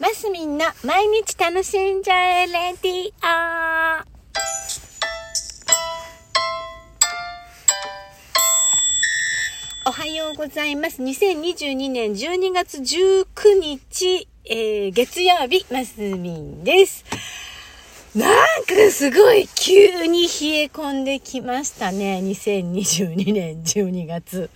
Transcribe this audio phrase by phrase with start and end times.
[0.00, 3.12] マスミンの毎日楽しんじゃえレディ
[9.86, 11.00] オおはようございます。
[11.00, 17.04] 2022年12月19日、えー、月曜日、マスミンです。
[18.16, 18.30] なん
[18.64, 22.20] かすごい急に冷え込んできましたね。
[22.24, 24.50] 2022年12月。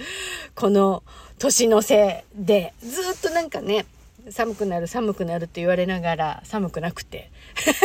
[0.57, 1.05] この
[1.39, 3.87] 年のせいで、ずっとなんかね、
[4.31, 7.31] 寒くなる寒くなるって言われながら寒くなくて。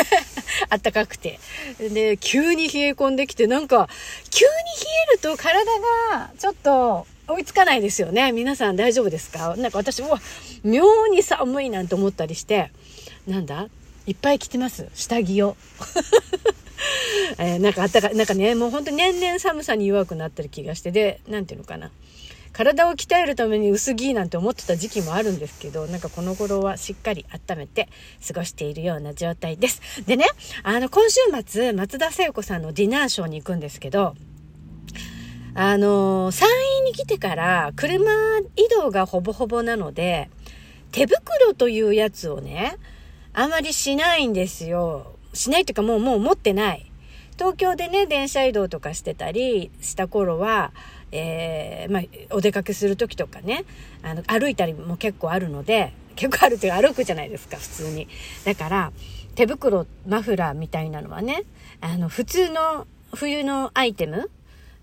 [0.70, 1.40] あったかくて。
[1.80, 3.90] で急に冷え込んできてなんか
[4.30, 4.58] 急に冷
[5.09, 5.66] えると体
[6.16, 8.31] がちょっと追いつかないですよね。
[8.31, 9.55] 皆さん大丈夫ですか？
[9.58, 10.20] なんか私は
[10.64, 12.72] 妙に寒いなんて思ったりして。
[13.28, 13.67] なんだ？
[14.05, 14.89] いっぱい着てます？
[14.94, 15.55] 下着を。
[17.39, 20.91] えー、なんかあったかなんかねもうほんと年々寒さに弱くなってる気がして。
[20.91, 21.89] で何ていうのかな。
[22.53, 27.89] 体を鍛えるために薄着なんて思ってた時期もあるんですけど、なんかこの頃はしっかり温めて
[28.25, 30.05] 過ごしているような状態です。
[30.05, 30.27] でね、
[30.61, 34.16] あの、今週末、松田聖子さんのディナーショーに行くんですけど、
[35.55, 36.47] あの、山
[36.81, 38.11] 陰に来てから車
[38.56, 40.30] 移動がほぼほぼなので、
[40.91, 42.78] 手袋というやつをね、
[43.33, 45.16] あまりしないんですよ。
[45.33, 46.91] しないというかもうもう持ってない。
[47.38, 50.72] 東京でね、電車移動とかしてたりした頃は、
[51.12, 53.66] えー、まあ、お出かけする時とかね、
[54.02, 58.08] あの、歩いたりも結構あるので、結構あるっていうか歩くじゃないですか、普通に。
[58.45, 58.92] だから、
[59.36, 61.44] 手袋、マフラーみたいなのはね、
[61.81, 64.30] あの、普通の冬のアイテム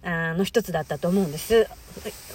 [0.03, 1.69] あの一つだったと思うんです。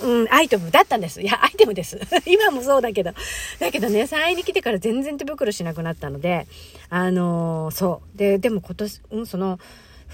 [0.03, 1.21] うん、アイテムだったんです。
[1.21, 1.99] いや、アイテムです。
[2.27, 3.11] 今もそうだけど。
[3.59, 6.47] だけどね、3位に来てから全然手袋しなくなったので、
[6.89, 8.17] あのー、そう。
[8.17, 9.59] で、でも今年、うん、その、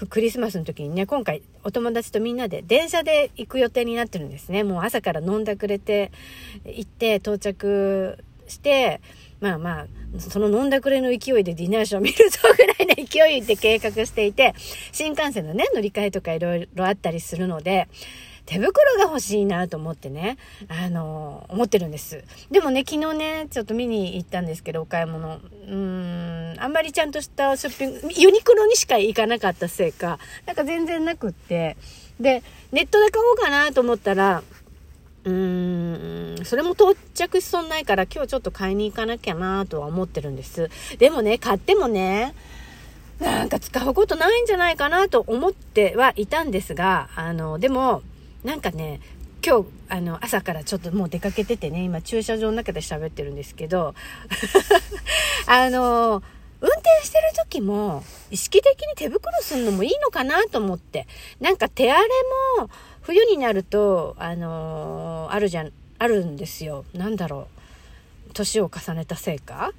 [0.08, 4.64] クリスマスの時にね、今回お友達とみんなで電車で行く予定になってるんですね。
[4.64, 6.12] もう朝から飲んだくれて
[6.64, 9.00] 行って到着して、
[9.40, 9.86] まあまあ、
[10.18, 14.54] その飲んだくれの勢いでディナーショー見るぞぐらいの勢いで計画していて、
[14.92, 17.88] 新幹線のね、乗り換えとかいろいろあったりするので、
[18.44, 20.36] 手袋が欲しいなと思ってね、
[20.68, 22.24] あのー、思ってるんです。
[22.50, 25.36] でもね、昨日ね、ちょっと見に行ったんですけど、お買い物。
[25.36, 31.76] うーん、あんまりちゃんとしたショッピング、ユニクロにしか行かなかったせいか、なんか全然なくって。
[32.20, 32.42] で、
[32.72, 34.42] ネットで買おうかなと思ったら、
[35.24, 40.68] うーん、それも到着しそうないから今日ちょっと買いに行かなきゃなとは思ってるんです。
[40.98, 42.34] でもね、買ってもね、
[43.20, 48.02] なんか使うことないんじゃないかなと思ってはいたんですが、あの、でも、
[48.42, 49.00] なんかね、
[49.44, 53.94] 今日、あの、朝からちょっともう出かけててね、今駐車場の中で喋ってるんですけど、
[55.46, 56.22] あの、
[56.62, 61.06] 運転してる時も意識的に手袋するのもいいのかなと思って。
[61.40, 62.08] なんか手荒れ
[62.58, 62.70] も
[63.02, 66.84] 冬になると、あのー、あるじゃん、あるんですよ。
[66.94, 67.48] なんだろ
[68.28, 68.32] う。
[68.32, 69.72] 年を重ねたせいか？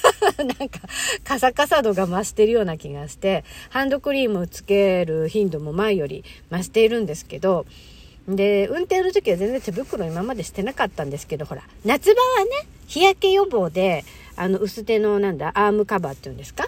[0.38, 0.80] なんか、
[1.24, 7.66] カサカサ度が増してるような気がして、ハンドクリームをつける頻度も前より増しているんですけど、
[8.28, 12.50] で、運転の時は全然手袋今までしてなかったんですけど、ほら、夏場はね、
[12.86, 14.04] 日焼け予防で、
[14.40, 16.66] あの、薄手のなんだ、アームカバーっていうんですか？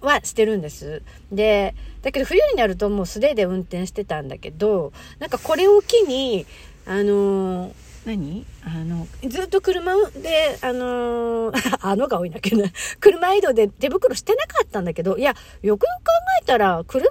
[0.00, 1.00] はしてるんです。
[1.32, 6.44] で、だけど冬になるともう素手で運転してたんだけど、なんかこれを機に、
[6.84, 7.72] あのー、
[8.04, 8.44] 何？
[8.66, 15.88] あの、ずっと車で、あのー、 あのが多いんだけどね、車移動で手袋してなかったんだけど、いや、よくよく考
[16.42, 17.08] えたら、車移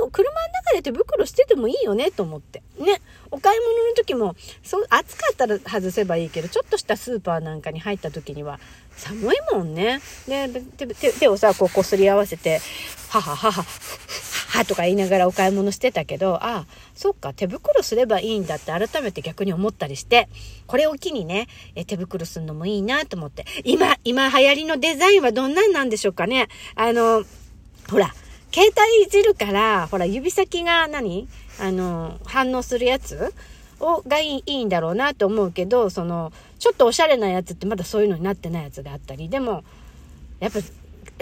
[0.00, 2.62] 動、車の中で手袋しててもいいよね、と思って。
[2.78, 3.00] ね。
[3.30, 8.60] お買い物の時も、そう、暑かったら外せばいいけど、ちょっとしたスーパーなんかに入った時には、
[8.96, 10.00] 寒いもんね。
[10.26, 12.60] で、手手をさ、こう、こすり合わせて、
[13.08, 13.64] はははは、
[14.48, 20.28] はとか言いながらお買い物してたけど、ああ、そっか、手袋すればいいんだって改めて逆に思ったりして、
[20.66, 23.44] これを機にね、え手袋するのもいいなと思って。
[23.64, 26.48] 今、今流行りのデザインはどんなんなんでしょうかね。
[26.74, 27.24] あの、
[27.90, 28.14] ほら、
[28.56, 31.28] 携帯いじるから、ほら、指先が何？
[31.60, 33.34] あの、反応するやつ
[33.80, 39.62] をがいいいいんだろうなと思うけど、その、ちょっとおしゃれなやつってまだそういうのになってないやつであったり、でも、
[40.40, 40.60] やっぱ、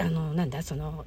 [0.05, 1.03] あの、なんだ、その、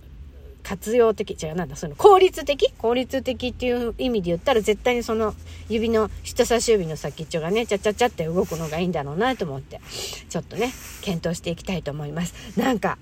[0.62, 2.74] 活用的、違う、なんだ、その、効率的？
[2.76, 5.34] 効率的っていう意味で言ったら、絶対にその、
[5.70, 9.80] 指の、人差し指の先っちょがね、ちゃちゃちゃって動くのがいいんだろうなと思って、
[10.28, 12.34] ちょっとね、検討していきたいと思います。
[12.60, 12.98] なんか、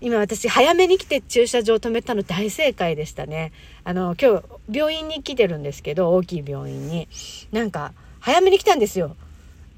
[0.00, 3.52] 今私早めに来て駐車場止めたの大正解でしたね。
[3.84, 7.06] あの、今日病院に来てるんですけど、大きい病院に。
[7.52, 9.16] なんか、早めに来たんですよ。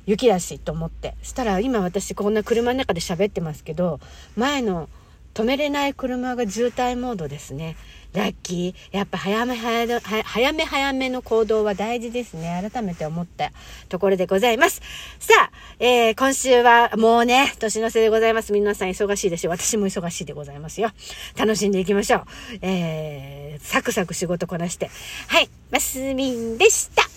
[0.06, 1.14] 雪だしと思って。
[1.22, 4.00] したら今私こんな車の中で喋ってますけど、
[4.36, 4.88] 前の
[5.34, 7.76] 止めれない車が渋滞モードですね。
[8.14, 8.96] ラッキー。
[8.96, 12.68] やっぱ早め早め、早め早めの行動は大事ですね。
[12.72, 13.52] 改めて思った
[13.88, 14.82] ところでございます。
[15.18, 18.52] さあ、えー、今週はもうね、年の瀬でございます。
[18.52, 19.50] 皆さん忙しいでしょ。
[19.50, 20.90] 私も忙しいでございますよ。
[21.36, 22.24] 楽しんでいきましょう。
[22.62, 24.90] えー、サクサク仕事こなして。
[25.28, 27.11] はい、マスミンでした。